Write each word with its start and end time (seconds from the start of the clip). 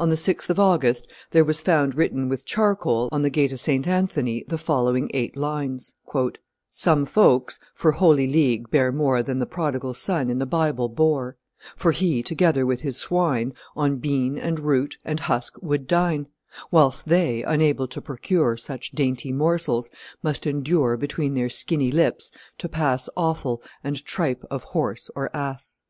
On 0.00 0.08
the 0.08 0.16
6th 0.16 0.50
of 0.50 0.58
August, 0.58 1.06
there 1.30 1.44
was 1.44 1.62
found 1.62 1.94
written 1.94 2.28
with 2.28 2.44
charcoal, 2.44 3.08
on 3.12 3.22
the 3.22 3.30
gate 3.30 3.52
of 3.52 3.60
St. 3.60 3.86
Anthony, 3.86 4.42
the 4.48 4.58
following 4.58 5.08
eight 5.14 5.36
lines: 5.36 5.94
"Some 6.72 7.06
folks, 7.06 7.60
for 7.72 7.92
Holy 7.92 8.26
League 8.26 8.68
bear 8.72 8.90
more 8.90 9.22
Than 9.22 9.38
the 9.38 9.46
prodigal 9.46 9.94
son 9.94 10.28
in 10.28 10.40
the 10.40 10.44
Bible 10.44 10.88
bore; 10.88 11.36
For 11.76 11.92
he, 11.92 12.20
together 12.20 12.66
with 12.66 12.80
his 12.82 12.96
swine, 12.96 13.52
On 13.76 13.98
bean, 13.98 14.36
and 14.38 14.58
root, 14.58 14.98
and 15.04 15.20
husk 15.20 15.62
would 15.62 15.86
dine; 15.86 16.26
Whilst 16.72 17.08
they, 17.08 17.44
unable 17.44 17.86
to 17.86 18.00
procure 18.02 18.56
Such 18.56 18.90
dainty 18.90 19.30
morsels, 19.30 19.88
must 20.20 20.48
endure 20.48 20.96
Between 20.96 21.34
their 21.34 21.48
skinny 21.48 21.92
lips 21.92 22.32
to 22.58 22.68
pass 22.68 23.08
Offal 23.16 23.62
and 23.84 24.04
tripe 24.04 24.44
of 24.50 24.64
horse 24.64 25.10
or 25.14 25.30
ass." 25.32 25.84